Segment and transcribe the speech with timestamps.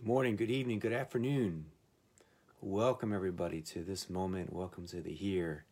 [0.00, 1.66] Good morning, good evening, good afternoon.
[2.62, 4.50] Welcome, everybody, to this moment.
[4.50, 5.66] Welcome to the here.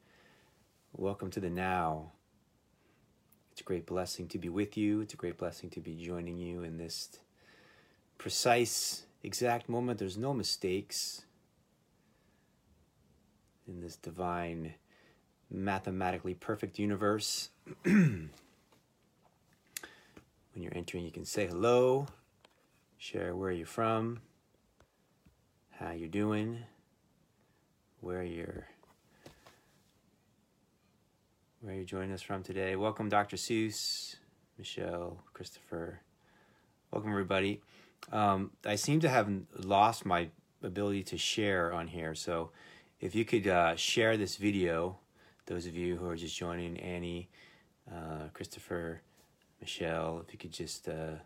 [0.92, 2.12] Welcome to the now.
[3.50, 5.00] It's a great blessing to be with you.
[5.00, 7.20] It's a great blessing to be joining you in this
[8.18, 9.98] precise, exact moment.
[9.98, 11.22] There's no mistakes
[13.66, 14.74] in this divine,
[15.50, 17.48] mathematically perfect universe.
[17.82, 18.28] when
[20.54, 22.08] you're entering, you can say hello
[22.98, 24.20] share where you're from,
[25.70, 26.58] how you're doing,
[28.00, 28.66] where you're
[31.60, 32.76] where you're joining us from today.
[32.76, 33.36] Welcome, Dr.
[33.36, 34.16] Seuss,
[34.58, 36.00] Michelle, Christopher.
[36.90, 37.60] Welcome, everybody.
[38.12, 40.28] Um, I seem to have lost my
[40.62, 42.50] ability to share on here, so
[43.00, 44.98] if you could uh, share this video,
[45.46, 47.28] those of you who are just joining, Annie,
[47.90, 49.02] uh, Christopher,
[49.60, 51.16] Michelle, if you could just uh,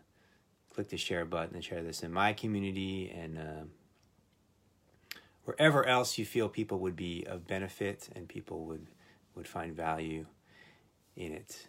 [0.73, 6.25] click the share button and share this in my community and uh, wherever else you
[6.25, 8.87] feel people would be of benefit and people would
[9.35, 10.25] would find value
[11.15, 11.67] in it.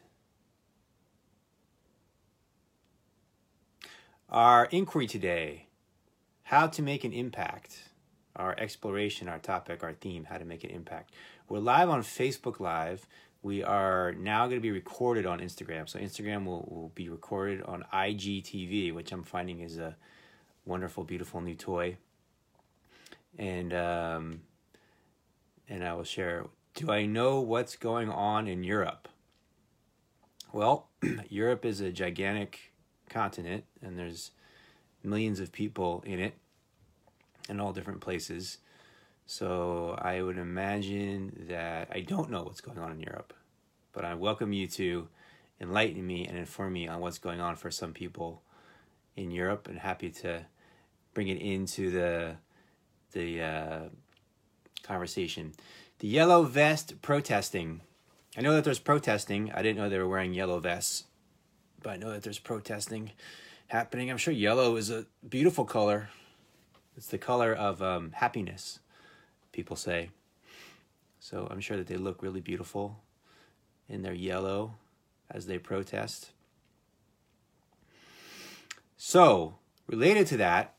[4.28, 5.66] Our inquiry today,
[6.42, 7.90] how to make an impact.
[8.36, 11.14] Our exploration, our topic, our theme, how to make an impact.
[11.48, 13.06] We're live on Facebook Live
[13.44, 15.86] we are now going to be recorded on Instagram.
[15.86, 19.94] So Instagram will, will be recorded on IGTV, which I'm finding is a
[20.64, 21.98] wonderful, beautiful new toy.
[23.38, 24.40] And um,
[25.68, 26.46] and I will share.
[26.74, 29.08] Do I know what's going on in Europe?
[30.52, 30.88] Well,
[31.28, 32.72] Europe is a gigantic
[33.10, 34.30] continent, and there's
[35.02, 36.34] millions of people in it,
[37.50, 38.58] in all different places.
[39.26, 43.32] So I would imagine that I don't know what's going on in Europe,
[43.92, 45.08] but I welcome you to
[45.60, 48.42] enlighten me and inform me on what's going on for some people
[49.16, 50.44] in Europe, and happy to
[51.14, 52.36] bring it into the
[53.12, 53.80] the uh,
[54.82, 55.52] conversation.
[56.00, 57.80] The yellow vest protesting.
[58.36, 59.52] I know that there's protesting.
[59.52, 61.04] I didn't know they were wearing yellow vests,
[61.82, 63.12] but I know that there's protesting
[63.68, 64.10] happening.
[64.10, 66.10] I'm sure yellow is a beautiful color.
[66.96, 68.80] It's the color of um, happiness
[69.54, 70.10] people say.
[71.18, 73.00] So I'm sure that they look really beautiful
[73.88, 74.74] in their yellow
[75.30, 76.32] as they protest.
[78.96, 79.56] So,
[79.86, 80.74] related to that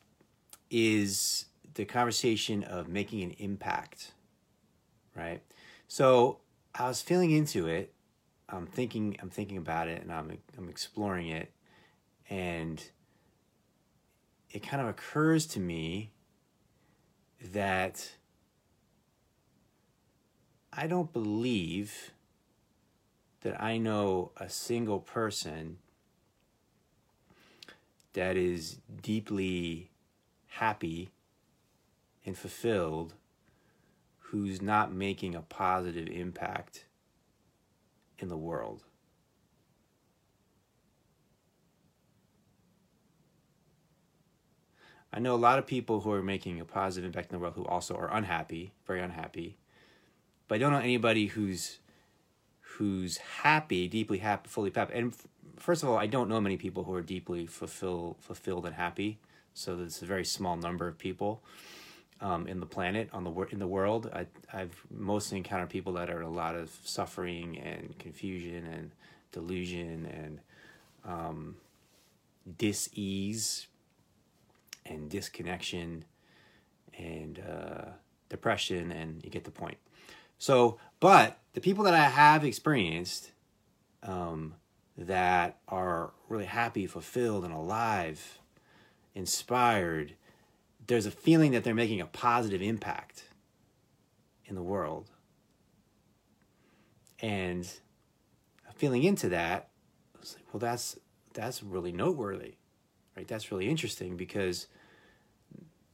[0.69, 4.11] is the conversation of making an impact,
[5.15, 5.41] right?
[5.87, 6.39] So,
[6.73, 7.93] I was feeling into it.
[8.49, 11.51] I'm thinking I'm thinking about it and I'm I'm exploring it
[12.29, 12.83] and
[14.51, 16.11] it kind of occurs to me
[17.53, 18.11] that
[20.77, 22.11] I don't believe
[23.41, 25.77] that I know a single person
[28.11, 29.91] that is deeply
[30.47, 31.11] happy
[32.25, 33.13] and fulfilled
[34.19, 36.85] who's not making a positive impact
[38.19, 38.83] in the world.
[45.13, 47.55] I know a lot of people who are making a positive impact in the world
[47.55, 49.57] who also are unhappy, very unhappy
[50.47, 51.79] but I don't know anybody who's
[52.77, 54.93] who's happy, deeply happy, fully happy.
[54.93, 58.65] And f- first of all, I don't know many people who are deeply fulfill, fulfilled
[58.65, 59.19] and happy.
[59.53, 61.41] So it's a very small number of people
[62.19, 64.09] um, in the planet, on the in the world.
[64.13, 68.91] I, I've mostly encountered people that are in a lot of suffering and confusion and
[69.31, 70.39] delusion and
[71.05, 71.55] um,
[72.57, 73.67] dis-ease
[74.85, 76.05] and disconnection
[76.97, 77.85] and uh,
[78.29, 79.77] depression, and you get the point.
[80.37, 83.31] So, but the people that I have experienced
[84.03, 84.55] um,
[84.97, 88.39] that are really happy, fulfilled, and alive,
[89.13, 90.15] inspired,
[90.87, 93.25] there's a feeling that they're making a positive impact
[94.45, 95.09] in the world.
[97.19, 97.67] And
[98.75, 99.69] feeling into that,
[100.15, 100.99] I was like, well, that's
[101.33, 102.55] that's really noteworthy,
[103.17, 103.27] right?
[103.27, 104.67] That's really interesting because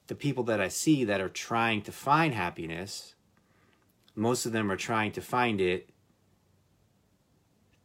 [0.08, 3.16] the people that I see that are trying to find happiness
[4.16, 5.90] most of them are trying to find it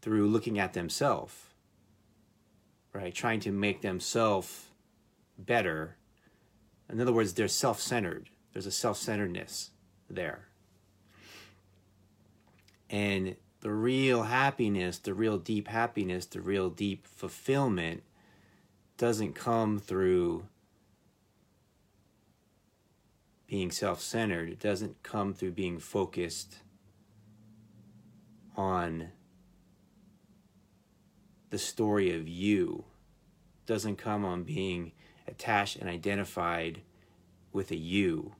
[0.00, 1.34] through looking at themselves,
[2.92, 3.14] right?
[3.14, 4.66] Trying to make themselves
[5.38, 5.96] better.
[6.90, 8.28] In other words, they're self centered.
[8.52, 9.70] There's a self centeredness
[10.08, 10.48] there.
[12.88, 18.02] And the real happiness, the real deep happiness, the real deep fulfillment
[18.96, 20.46] doesn't come through
[23.46, 24.48] being self centered.
[24.48, 26.58] It doesn't come through being focused
[28.56, 29.10] on
[31.50, 32.84] the story of you.
[33.62, 34.92] It doesn't come on being
[35.28, 36.80] attached and identified
[37.52, 38.34] with a you.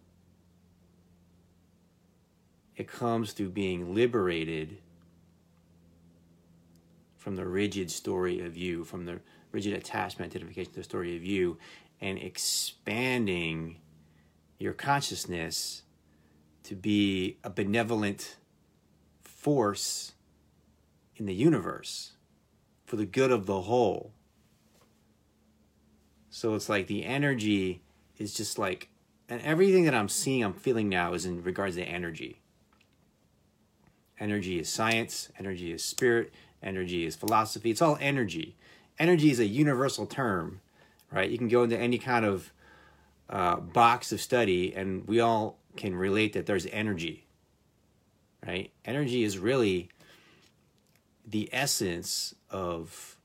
[2.77, 4.79] It comes through being liberated
[7.17, 9.21] from the rigid story of you, from the
[9.51, 11.57] rigid attachment identification to the story of you,
[12.01, 13.79] and expanding
[14.59, 15.83] your consciousness
[16.65, 18.37] to be a benevolent
[19.21, 20.13] force
[21.17, 22.13] in the universe
[22.85, 24.13] for the good of the whole.
[26.31, 27.83] So it's like the energy
[28.19, 28.89] is just like,
[29.29, 32.41] and everything that I'm seeing, I'm feeling now is in regards to energy.
[34.19, 36.33] Energy is science, energy is spirit,
[36.63, 37.71] energy is philosophy.
[37.71, 38.57] It's all energy.
[38.99, 40.61] Energy is a universal term,
[41.13, 41.31] right?
[41.31, 42.53] You can go into any kind of
[43.29, 47.27] uh, box of study, and we all can relate that there's energy,
[48.47, 48.71] right?
[48.85, 49.91] Energy is really
[51.27, 53.17] the essence of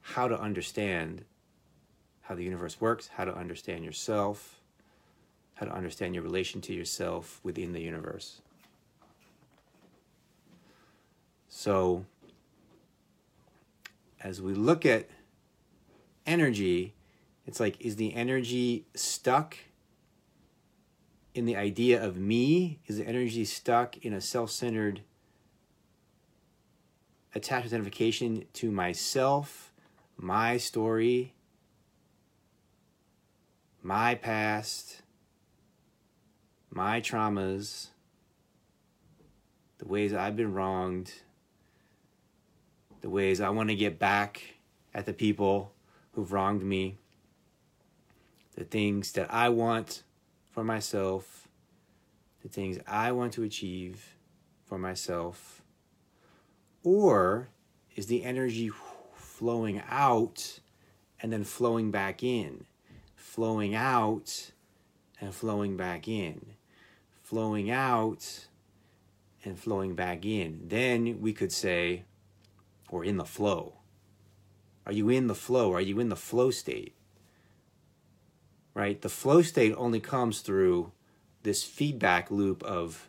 [0.00, 1.24] how to understand
[2.22, 4.60] how the universe works, how to understand yourself,
[5.54, 8.40] how to understand your relation to yourself within the universe.
[11.48, 12.04] So,
[14.22, 15.08] as we look at
[16.26, 16.94] energy,
[17.46, 19.56] it's like, is the energy stuck
[21.34, 22.80] in the idea of me?
[22.86, 25.02] Is the energy stuck in a self centered
[27.34, 29.72] attachment identification to myself,
[30.16, 31.34] my story,
[33.82, 35.02] my past,
[36.70, 37.88] my traumas,
[39.78, 41.12] the ways I've been wronged,
[43.00, 44.42] the ways I want to get back
[44.94, 45.72] at the people
[46.12, 46.98] who've wronged me,
[48.56, 50.02] the things that I want
[50.50, 51.48] for myself,
[52.42, 54.16] the things I want to achieve
[54.66, 55.62] for myself
[56.84, 57.48] or
[57.94, 58.70] is the energy
[59.14, 60.60] flowing out
[61.20, 62.64] and then flowing back in?
[63.14, 64.52] Flowing out
[65.20, 66.54] and flowing back in.
[67.22, 68.48] Flowing out
[69.44, 70.68] and flowing back in.
[70.68, 72.04] Then we could say,
[72.88, 73.74] or in the flow.
[74.84, 75.72] Are you in the flow?
[75.72, 76.94] Are you in the flow state?
[78.74, 79.00] Right?
[79.00, 80.92] The flow state only comes through
[81.42, 83.08] this feedback loop of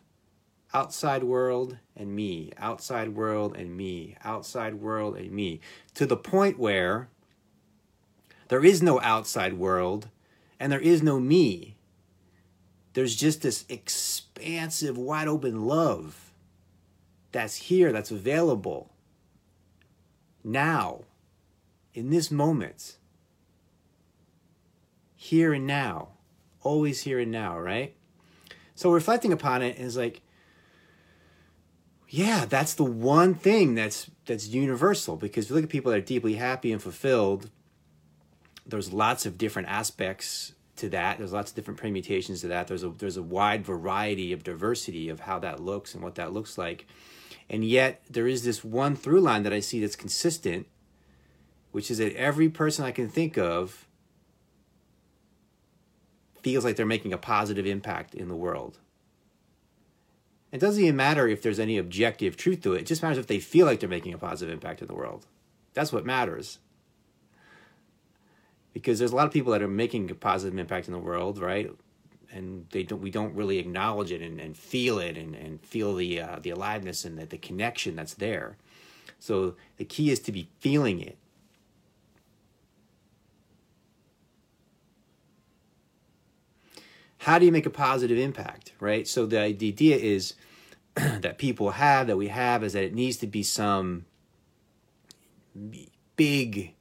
[0.72, 5.60] outside world and me, outside world and me, outside world and me,
[5.94, 7.08] to the point where
[8.48, 10.08] there is no outside world
[10.60, 11.76] and there is no me.
[12.92, 16.32] There's just this expansive, wide open love
[17.32, 18.90] that's here, that's available
[20.44, 21.04] now,
[21.94, 22.98] in this moment,
[25.24, 26.08] here and now,
[26.60, 27.96] always here and now, right?
[28.74, 30.20] So reflecting upon it is like,
[32.10, 35.98] yeah, that's the one thing that's that's universal because if you look at people that
[35.98, 37.48] are deeply happy and fulfilled,
[38.66, 41.16] there's lots of different aspects to that.
[41.16, 42.66] There's lots of different permutations to that.
[42.66, 46.34] There's a there's a wide variety of diversity of how that looks and what that
[46.34, 46.86] looks like.
[47.48, 50.66] And yet there is this one through line that I see that's consistent,
[51.72, 53.86] which is that every person I can think of
[56.44, 58.78] feels like they're making a positive impact in the world.
[60.52, 62.82] It doesn't even matter if there's any objective truth to it.
[62.82, 65.26] It just matters if they feel like they're making a positive impact in the world.
[65.72, 66.60] That's what matters.
[68.72, 71.38] Because there's a lot of people that are making a positive impact in the world,
[71.38, 71.72] right?
[72.30, 75.94] And they don't, we don't really acknowledge it and, and feel it and, and feel
[75.94, 78.56] the, uh, the aliveness and the, the connection that's there.
[79.18, 81.16] So the key is to be feeling it.
[87.24, 89.08] How do you make a positive impact, right?
[89.08, 90.34] So the, the idea is
[90.94, 94.04] that people have, that we have, is that it needs to be some
[96.16, 96.74] big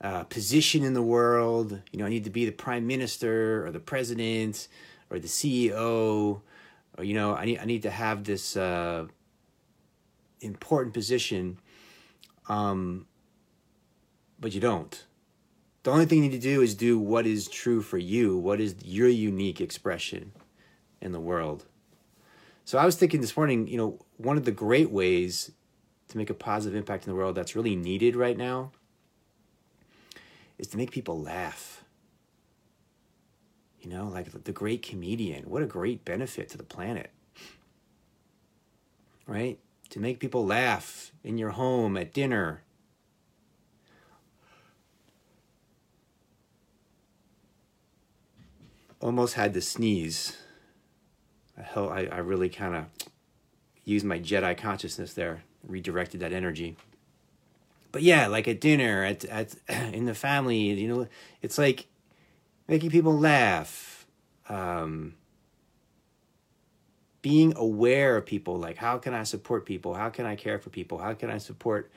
[0.00, 1.82] uh, position in the world.
[1.92, 4.68] You know, I need to be the prime minister or the president
[5.10, 6.40] or the CEO,
[6.96, 9.06] or you know, I need I need to have this uh,
[10.40, 11.58] important position.
[12.48, 13.06] Um,
[14.40, 15.04] but you don't.
[15.88, 18.36] The only thing you need to do is do what is true for you.
[18.36, 20.32] What is your unique expression
[21.00, 21.64] in the world?
[22.66, 25.50] So I was thinking this morning, you know, one of the great ways
[26.08, 28.70] to make a positive impact in the world that's really needed right now
[30.58, 31.82] is to make people laugh.
[33.80, 35.44] You know, like the great comedian.
[35.44, 37.12] What a great benefit to the planet.
[39.26, 39.58] Right?
[39.88, 42.60] To make people laugh in your home, at dinner.
[49.00, 50.36] Almost had to sneeze.
[51.56, 52.84] I, I really kind of
[53.84, 56.76] used my Jedi consciousness there, redirected that energy.
[57.92, 59.54] but yeah, like at dinner, at at
[59.94, 61.08] in the family, you know,
[61.42, 61.86] it's like
[62.68, 64.06] making people laugh,
[64.48, 65.14] um,
[67.22, 68.56] being aware of people.
[68.58, 69.94] Like, how can I support people?
[69.94, 70.98] How can I care for people?
[70.98, 71.90] How can I support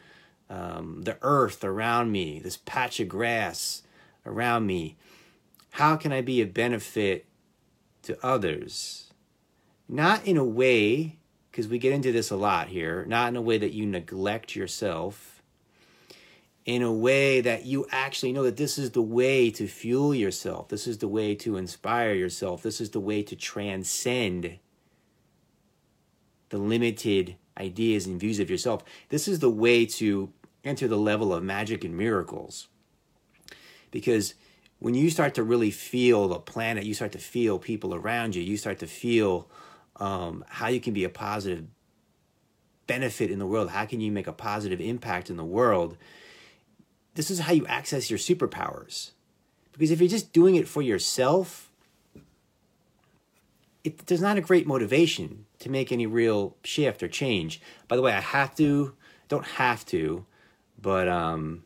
[0.49, 3.83] um, the earth around me, this patch of grass
[4.25, 4.97] around me?
[5.71, 7.25] How can I be a benefit
[8.03, 9.11] to others?
[9.87, 11.17] Not in a way,
[11.49, 14.55] because we get into this a lot here, not in a way that you neglect
[14.55, 15.41] yourself,
[16.65, 20.67] in a way that you actually know that this is the way to fuel yourself,
[20.67, 24.59] this is the way to inspire yourself, this is the way to transcend
[26.49, 28.83] the limited ideas and views of yourself.
[29.09, 30.31] This is the way to
[30.63, 32.67] enter the level of magic and miracles.
[33.89, 34.35] Because
[34.81, 38.41] when you start to really feel the planet, you start to feel people around you,
[38.41, 39.47] you start to feel
[39.97, 41.65] um, how you can be a positive
[42.87, 43.69] benefit in the world.
[43.69, 45.97] How can you make a positive impact in the world?
[47.13, 49.11] This is how you access your superpowers.
[49.71, 51.69] Because if you're just doing it for yourself,
[53.83, 57.61] it, there's not a great motivation to make any real shift or change.
[57.87, 58.95] By the way, I have to,
[59.27, 60.25] don't have to,
[60.81, 61.65] but um,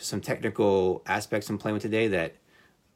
[0.00, 2.36] some technical aspects I'm playing with today that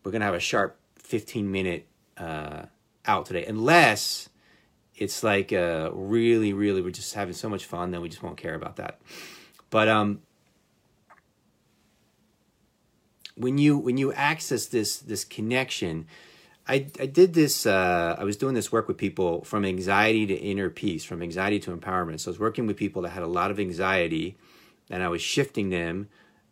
[0.05, 2.63] we're gonna have a sharp 15 minute uh,
[3.07, 4.29] out today, unless
[4.97, 8.37] it's like uh, really, really we're just having so much fun, then we just won't
[8.37, 9.01] care about that.
[9.71, 10.21] But um,
[13.35, 16.07] when you when you access this this connection,
[16.69, 20.35] I, I did this, uh, I was doing this work with people from anxiety to
[20.35, 22.21] inner peace, from anxiety to empowerment.
[22.21, 24.37] So I was working with people that had a lot of anxiety,
[24.89, 26.09] and I was shifting them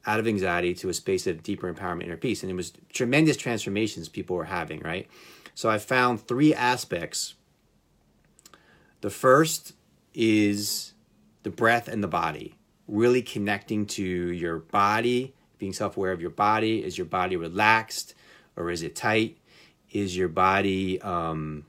[0.08, 2.42] out of anxiety to a space of deeper empowerment, inner peace.
[2.42, 5.06] And it was tremendous transformations people were having, right?
[5.54, 7.34] So I found three aspects.
[9.02, 9.74] The first
[10.14, 10.94] is
[11.42, 12.54] the breath and the body,
[12.88, 16.82] really connecting to your body, being self aware of your body.
[16.82, 18.14] Is your body relaxed
[18.56, 19.36] or is it tight?
[19.90, 21.66] Is your body, um,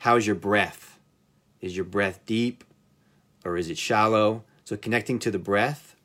[0.00, 0.98] how is your breath?
[1.62, 2.64] Is your breath deep
[3.46, 4.44] or is it shallow?
[4.64, 5.96] So connecting to the breath.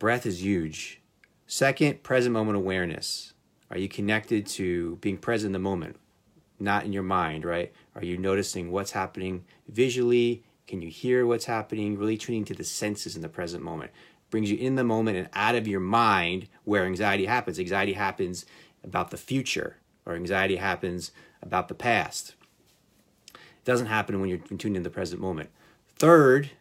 [0.00, 1.02] Breath is huge.
[1.46, 3.34] Second, present moment awareness.
[3.70, 5.96] Are you connected to being present in the moment,
[6.58, 7.70] not in your mind, right?
[7.94, 10.42] Are you noticing what's happening visually?
[10.66, 11.98] Can you hear what's happening?
[11.98, 13.92] Really tuning to the senses in the present moment
[14.30, 17.58] brings you in the moment and out of your mind where anxiety happens.
[17.58, 18.46] Anxiety happens
[18.82, 19.76] about the future,
[20.06, 22.36] or anxiety happens about the past.
[23.34, 25.50] It doesn't happen when you're tuned in the present moment.
[25.96, 26.52] Third,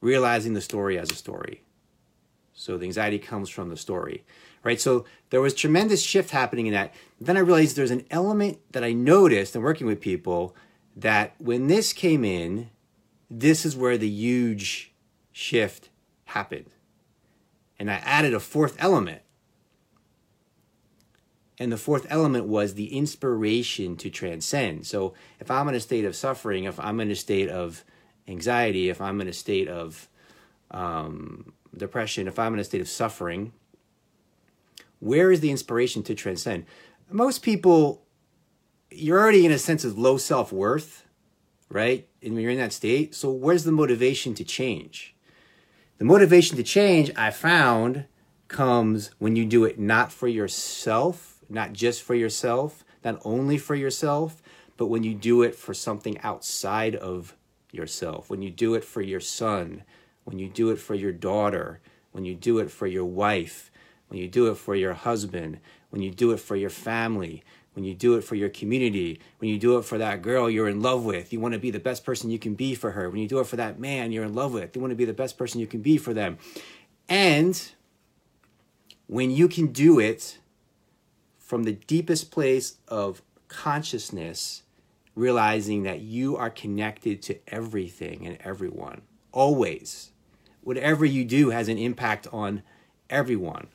[0.00, 1.62] realizing the story as a story.
[2.52, 4.24] So the anxiety comes from the story,
[4.64, 4.80] right?
[4.80, 6.94] So there was tremendous shift happening in that.
[7.20, 10.56] Then I realized there's an element that I noticed in working with people
[10.96, 12.70] that when this came in,
[13.30, 14.92] this is where the huge
[15.32, 15.90] shift
[16.24, 16.70] happened.
[17.78, 19.20] And I added a fourth element.
[21.58, 24.86] And the fourth element was the inspiration to transcend.
[24.86, 27.84] So if I'm in a state of suffering, if I'm in a state of
[28.28, 30.08] anxiety, if I'm in a state of
[30.70, 33.52] um, depression, if I'm in a state of suffering,
[35.00, 36.66] where is the inspiration to transcend?
[37.10, 38.02] Most people,
[38.90, 41.04] you're already in a sense of low self worth,
[41.68, 42.08] right?
[42.22, 45.14] And when you're in that state, so where's the motivation to change?
[45.98, 48.06] The motivation to change, I found,
[48.48, 53.74] comes when you do it not for yourself, not just for yourself, not only for
[53.74, 54.42] yourself,
[54.76, 57.35] but when you do it for something outside of
[57.76, 59.82] yourself, when you do it for your son,
[60.24, 61.80] when you do it for your daughter,
[62.12, 63.70] when you do it for your wife,
[64.08, 67.84] when you do it for your husband, when you do it for your family, when
[67.84, 70.80] you do it for your community, when you do it for that girl you're in
[70.80, 73.10] love with, you want to be the best person you can be for her.
[73.10, 75.04] When you do it for that man you're in love with, you want to be
[75.04, 76.38] the best person you can be for them.
[77.08, 77.70] And
[79.06, 80.38] when you can do it
[81.38, 84.62] from the deepest place of consciousness,
[85.16, 90.12] realizing that you are connected to everything and everyone, always.
[90.62, 92.62] Whatever you do has an impact on
[93.10, 93.68] everyone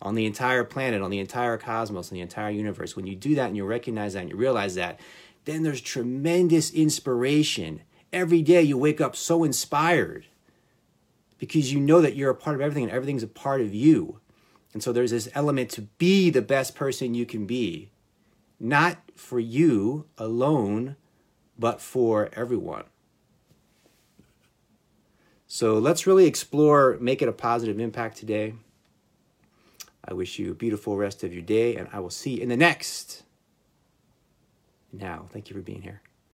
[0.00, 3.34] on the entire planet, on the entire cosmos, on the entire universe, when you do
[3.34, 5.00] that and you recognize that and you realize that,
[5.44, 7.82] then there's tremendous inspiration.
[8.12, 10.26] Every day you wake up so inspired
[11.38, 14.20] because you know that you're a part of everything and everything's a part of you.
[14.72, 17.90] And so there's this element to be the best person you can be,
[18.60, 20.96] not for you alone,
[21.58, 22.84] but for everyone.
[25.46, 28.54] So let's really explore, make it a positive impact today.
[30.04, 32.48] I wish you a beautiful rest of your day, and I will see you in
[32.48, 33.24] the next.
[34.92, 36.02] Now, thank you for being here.